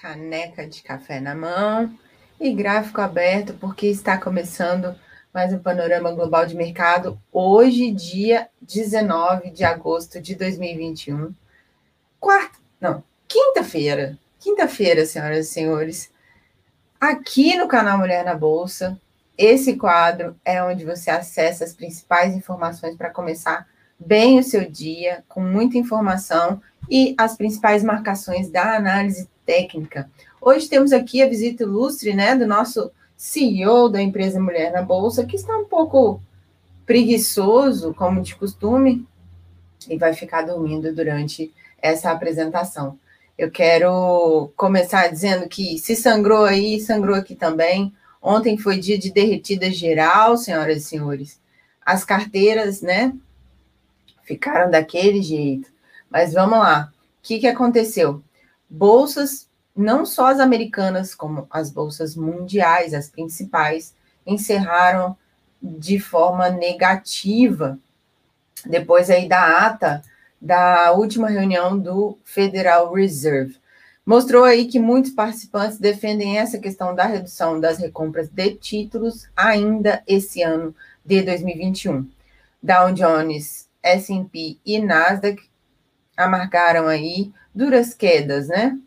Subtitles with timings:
[0.00, 1.94] caneca de café na mão
[2.40, 4.96] e gráfico aberto, porque está começando
[5.32, 11.34] mais um panorama global de mercado hoje, dia 19 de agosto de 2021.
[12.18, 14.18] Quarta, não, quinta-feira.
[14.38, 16.10] Quinta-feira, senhoras e senhores.
[16.98, 18.98] Aqui no canal Mulher na Bolsa,
[19.36, 25.22] esse quadro é onde você acessa as principais informações para começar bem o seu dia,
[25.28, 30.08] com muita informação e as principais marcações da análise técnica.
[30.40, 35.26] Hoje temos aqui a visita ilustre, né, do nosso CEO da empresa Mulher na Bolsa,
[35.26, 36.22] que está um pouco
[36.86, 39.04] preguiçoso, como de costume,
[39.88, 42.96] e vai ficar dormindo durante essa apresentação.
[43.36, 47.92] Eu quero começar dizendo que se sangrou aí, sangrou aqui também.
[48.22, 51.40] Ontem foi dia de derretida geral, senhoras e senhores.
[51.84, 53.12] As carteiras, né,
[54.22, 55.68] ficaram daquele jeito.
[56.08, 56.92] Mas vamos lá.
[57.18, 58.22] O que, que aconteceu?
[58.70, 63.94] Bolsas, não só as americanas, como as bolsas mundiais, as principais,
[64.24, 65.16] encerraram
[65.60, 67.78] de forma negativa
[68.64, 70.02] depois aí da ata
[70.40, 73.56] da última reunião do Federal Reserve.
[74.06, 80.02] Mostrou aí que muitos participantes defendem essa questão da redução das recompras de títulos ainda
[80.06, 82.08] esse ano de 2021.
[82.62, 85.49] Dow Jones, S&P e Nasdaq
[86.24, 88.78] amargaram aí duras quedas, né?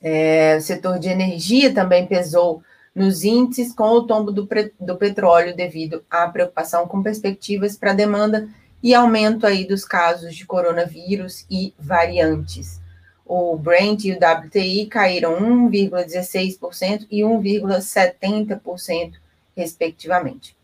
[0.00, 2.62] É, o setor de energia também pesou
[2.94, 4.48] nos índices com o tombo do,
[4.80, 8.48] do petróleo devido à preocupação com perspectivas para demanda
[8.82, 12.80] e aumento aí dos casos de coronavírus e variantes.
[13.26, 19.12] O Brent e o WTI caíram 1,16% e 1,70%,
[19.56, 20.56] respectivamente.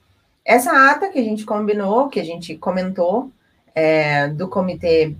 [0.44, 3.30] Essa ata que a gente combinou, que a gente comentou,
[3.74, 5.14] é, do Comitê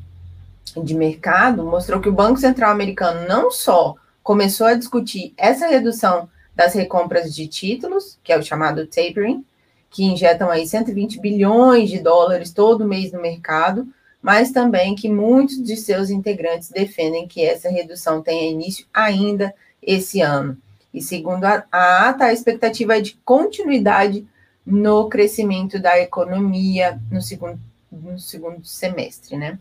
[0.83, 6.29] de Mercado, mostrou que o Banco Central Americano não só começou a discutir essa redução
[6.55, 9.45] das recompras de títulos, que é o chamado tapering,
[9.91, 13.87] que injetam aí 120 bilhões de dólares todo mês no mercado,
[14.21, 20.21] mas também que muitos de seus integrantes defendem que essa redução tenha início ainda esse
[20.21, 20.57] ano.
[20.93, 24.27] E segundo a, ata, a expectativa é de continuidade
[24.65, 27.61] no crescimento da economia no segundo
[28.03, 29.59] no segundo semestre, né?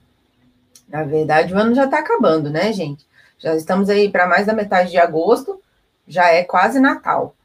[0.87, 3.05] Na verdade, o ano já está acabando, né, gente?
[3.37, 5.61] Já estamos aí para mais da metade de agosto,
[6.07, 7.35] já é quase Natal.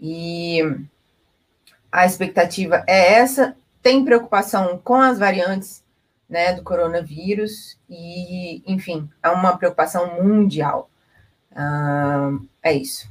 [0.00, 0.60] E
[1.90, 3.56] a expectativa é essa.
[3.82, 5.82] Tem preocupação com as variantes
[6.28, 10.88] né, do coronavírus, e, enfim, é uma preocupação mundial.
[11.54, 12.30] Ah,
[12.62, 13.06] é isso.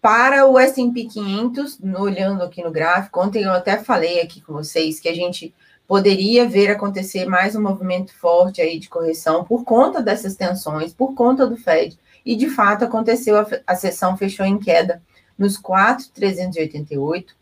[0.00, 5.00] Para o S&P 500, olhando aqui no gráfico, ontem eu até falei aqui com vocês
[5.00, 5.52] que a gente
[5.86, 11.14] poderia ver acontecer mais um movimento forte aí de correção por conta dessas tensões, por
[11.14, 11.96] conta do Fed.
[12.24, 15.00] E de fato aconteceu, a, a sessão fechou em queda
[15.38, 17.36] nos 4,388.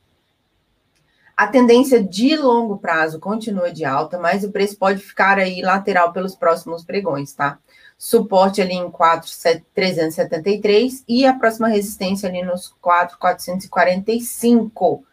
[1.36, 6.12] A tendência de longo prazo continua de alta, mas o preço pode ficar aí lateral
[6.12, 7.58] pelos próximos pregões, tá?
[7.98, 15.04] Suporte ali em 4,373 e a próxima resistência ali nos 4,445.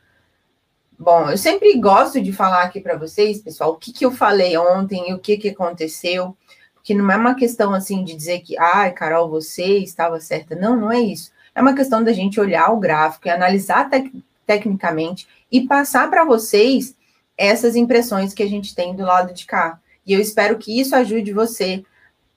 [1.04, 4.56] Bom, eu sempre gosto de falar aqui para vocês, pessoal, o que, que eu falei
[4.56, 6.38] ontem e o que, que aconteceu,
[6.76, 10.56] porque não é uma questão assim de dizer que, ai, Carol, você estava certa.
[10.56, 11.32] Não, não é isso.
[11.56, 14.14] É uma questão da gente olhar o gráfico e analisar tec
[14.46, 16.96] tecnicamente e passar para vocês
[17.36, 19.80] essas impressões que a gente tem do lado de cá.
[20.06, 21.84] E eu espero que isso ajude você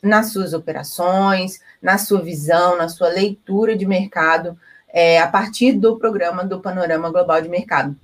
[0.03, 4.59] nas suas operações, na sua visão, na sua leitura de mercado,
[4.89, 7.95] é, a partir do programa do Panorama Global de Mercado.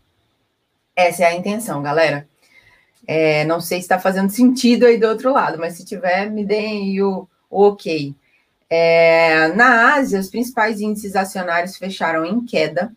[1.07, 2.29] Essa é a intenção, galera.
[3.07, 6.45] É, não sei se está fazendo sentido aí do outro lado, mas se tiver, me
[6.45, 8.15] deem o, o ok.
[8.69, 12.93] É, na Ásia, os principais índices acionários fecharam em queda,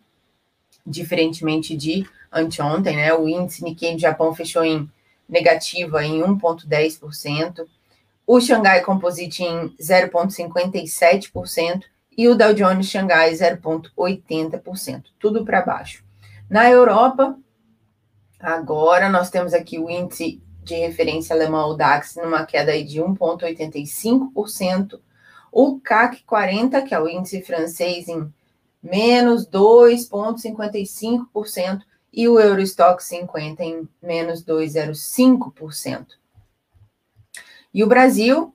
[0.86, 3.12] diferentemente de anteontem, né?
[3.14, 4.88] O índice Nikkei do Japão fechou em
[5.28, 7.66] negativa em 1,10%,
[8.26, 11.82] o Xangai Composite em 0,57%
[12.16, 16.04] e o Dow Jones Xangai 0,80%, tudo para baixo.
[16.48, 17.36] Na Europa,
[18.44, 25.00] Agora nós temos aqui o índice de referência alemão, o DAX, numa queda de 1,85%.
[25.50, 28.30] O CAC 40, que é o índice francês, em
[28.82, 31.80] menos 2,55%.
[32.12, 36.08] E o Eurostock 50 em menos 2,05%.
[37.72, 38.54] E o Brasil,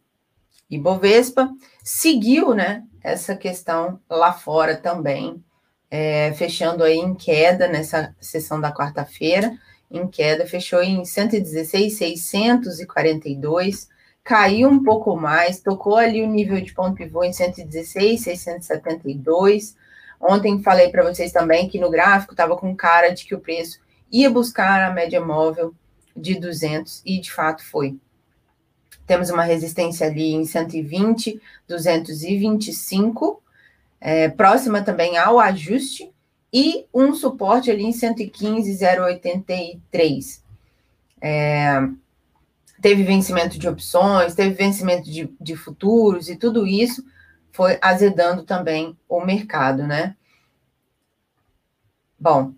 [0.70, 1.50] Ibovespa,
[1.84, 5.44] seguiu né, essa questão lá fora também,
[5.90, 9.58] é, fechando aí em queda nessa sessão da quarta-feira
[9.90, 13.90] em queda, fechou em 116,642,
[14.24, 19.76] caiu um pouco mais, tocou ali o nível de ponto pivô em 116, 672.
[20.22, 23.80] Ontem falei para vocês também que no gráfico estava com cara de que o preço
[24.12, 25.74] ia buscar a média móvel
[26.16, 27.98] de 200 e de fato foi.
[29.08, 33.42] Temos uma resistência ali em 120, 225,
[34.00, 36.14] é, próxima também ao ajuste,
[36.52, 40.44] e um suporte ali em 115,083.
[41.22, 41.82] É,
[42.82, 47.06] teve vencimento de opções, teve vencimento de, de futuros e tudo isso
[47.52, 50.16] foi azedando também o mercado, né?
[52.18, 52.54] Bom,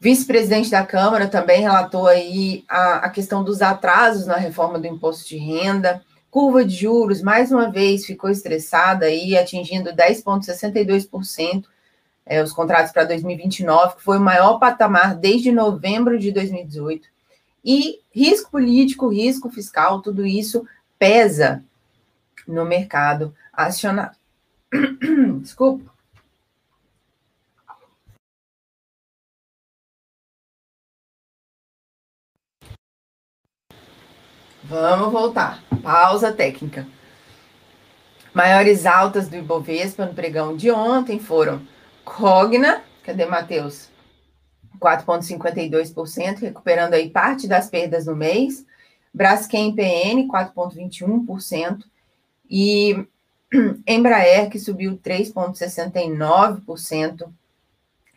[0.00, 5.28] vice-presidente da Câmara também relatou aí a, a questão dos atrasos na reforma do imposto
[5.28, 11.64] de renda, curva de juros, mais uma vez, ficou estressada aí, atingindo 10,62%,
[12.26, 17.08] é, os contratos para 2029, que foi o maior patamar desde novembro de 2018.
[17.64, 20.66] E risco político, risco fiscal, tudo isso
[20.98, 21.64] pesa
[22.46, 24.16] no mercado acionário.
[25.40, 25.94] Desculpa.
[34.64, 35.62] Vamos voltar.
[35.80, 36.88] Pausa técnica.
[38.34, 41.62] Maiores altas do Ibovespa no pregão de ontem foram
[42.06, 43.90] Cogna, cadê Matheus?
[44.80, 48.64] 4,52%, recuperando aí parte das perdas no mês.
[49.12, 51.82] Braskem PN, 4,21%.
[52.48, 53.04] E
[53.86, 57.28] Embraer, que subiu 3,69%.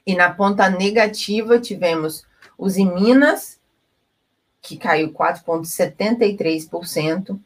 [0.05, 2.23] E na ponta negativa, tivemos
[2.57, 3.59] os Minas,
[4.61, 7.37] que caiu 4,73%.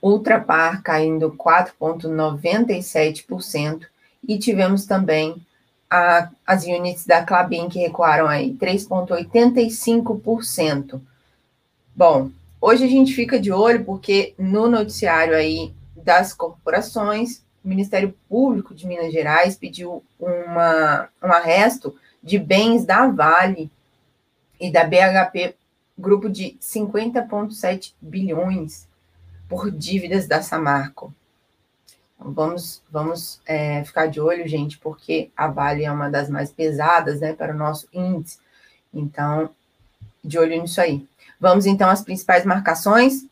[0.00, 3.86] Ultrapar caindo 4,97%.
[4.26, 5.44] E tivemos também
[5.90, 11.00] a, as units da Clabin que recuaram aí 3,85%.
[11.94, 12.30] Bom,
[12.60, 18.74] hoje a gente fica de olho porque no noticiário aí das corporações, o Ministério Público
[18.74, 23.70] de Minas Gerais pediu uma, um arresto de bens da Vale
[24.60, 25.54] e da BHP,
[25.98, 28.86] grupo de 50,7 bilhões
[29.48, 31.14] por dívidas da Samarco.
[32.32, 37.20] Vamos, vamos é, ficar de olho, gente, porque a Vale é uma das mais pesadas
[37.20, 38.38] né, para o nosso índice.
[38.92, 39.50] Então,
[40.24, 41.06] de olho nisso aí.
[41.38, 43.26] Vamos então às principais marcações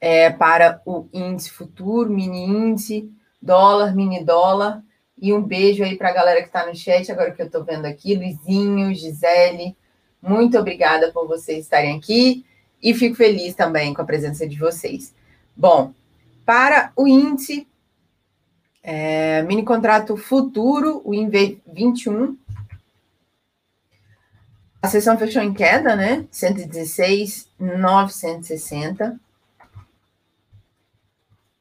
[0.00, 3.10] é, para o índice futuro, mini índice,
[3.40, 4.82] dólar, mini dólar.
[5.20, 7.62] E um beijo aí para a galera que está no chat, agora que eu estou
[7.62, 9.76] vendo aqui, Luizinho, Gisele.
[10.20, 12.44] Muito obrigada por vocês estarem aqui
[12.82, 15.14] e fico feliz também com a presença de vocês.
[15.56, 15.92] Bom,
[16.44, 17.66] para o índice,
[18.82, 22.36] é, mini contrato futuro, o INV21.
[24.82, 26.26] A sessão fechou em queda, né?
[26.30, 29.20] 116,960.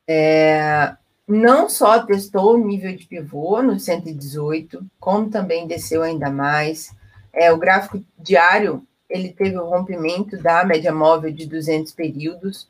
[0.08, 0.96] É,
[1.28, 6.96] não só testou o nível de pivô no 118, como também desceu ainda mais.
[7.32, 12.68] É, o gráfico diário, ele teve o rompimento da média móvel de 200 períodos,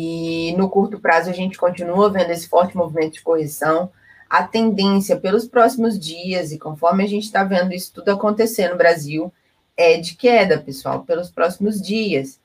[0.00, 3.90] e no curto prazo a gente continua vendo esse forte movimento de correção.
[4.30, 8.76] A tendência pelos próximos dias, e conforme a gente está vendo isso tudo acontecer no
[8.76, 9.32] Brasil,
[9.76, 12.38] é de queda, pessoal, pelos próximos dias.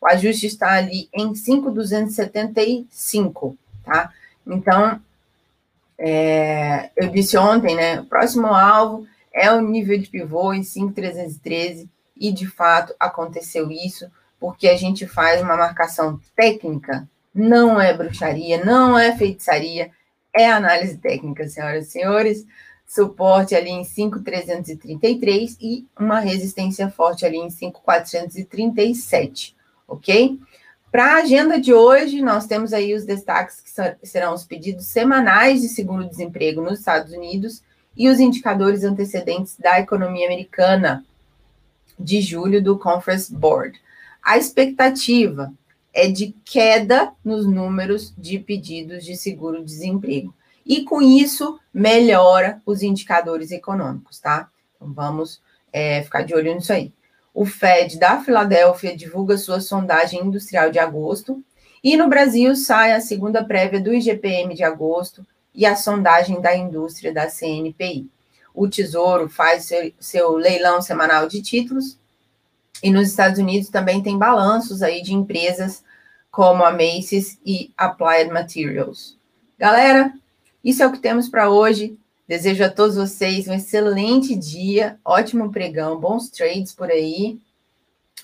[0.00, 4.12] O ajuste está ali em 5,275, tá?
[4.46, 5.00] Então,
[5.98, 8.00] é, eu disse ontem, né?
[8.00, 14.10] O próximo alvo é o nível de pivô em 5,313 e de fato aconteceu isso,
[14.40, 19.90] porque a gente faz uma marcação técnica, não é bruxaria, não é feitiçaria,
[20.38, 22.46] é análise técnica, senhoras e senhores.
[22.86, 29.54] Suporte ali em 5,333 e uma resistência forte ali em 5,437,
[29.86, 30.38] ok?
[30.90, 33.68] Para a agenda de hoje, nós temos aí os destaques que
[34.06, 37.62] serão os pedidos semanais de seguro-desemprego nos Estados Unidos
[37.94, 41.04] e os indicadores antecedentes da economia americana
[41.98, 43.78] de julho do Conference Board.
[44.22, 45.52] A expectativa
[45.98, 50.32] é de queda nos números de pedidos de seguro-desemprego.
[50.64, 54.48] E com isso, melhora os indicadores econômicos, tá?
[54.76, 56.92] Então, vamos é, ficar de olho nisso aí.
[57.34, 61.42] O Fed da Filadélfia divulga sua sondagem industrial de agosto.
[61.82, 66.56] E no Brasil sai a segunda prévia do IGPM de agosto e a sondagem da
[66.56, 68.08] indústria da CNPI.
[68.54, 71.98] O Tesouro faz seu, seu leilão semanal de títulos.
[72.84, 75.82] E nos Estados Unidos também tem balanços aí de empresas
[76.38, 79.18] como a Macy's e Applied Materials.
[79.58, 80.14] Galera,
[80.62, 81.98] isso é o que temos para hoje.
[82.28, 87.40] Desejo a todos vocês um excelente dia, ótimo pregão, bons trades por aí.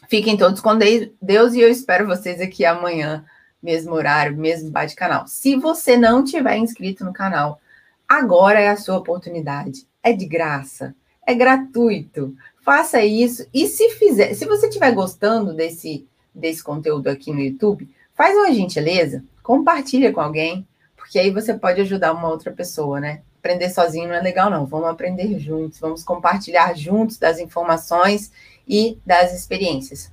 [0.09, 0.79] Fiquem todos com
[1.21, 3.25] Deus e eu espero vocês aqui amanhã,
[3.61, 5.27] mesmo horário, mesmo bate-canal.
[5.27, 7.61] Se você não tiver inscrito no canal,
[8.09, 9.89] agora é a sua oportunidade.
[10.01, 10.95] É de graça,
[11.27, 12.33] é gratuito.
[12.63, 17.89] Faça isso e se fizer, se você estiver gostando desse desse conteúdo aqui no YouTube,
[18.15, 20.67] faz uma gentileza, compartilha com alguém,
[20.97, 23.23] porque aí você pode ajudar uma outra pessoa, né?
[23.39, 24.65] Aprender sozinho não é legal, não.
[24.65, 28.33] Vamos aprender juntos, vamos compartilhar juntos das informações
[28.67, 30.11] e das experiências.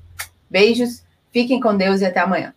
[0.50, 2.54] Beijos, fiquem com Deus e até amanhã.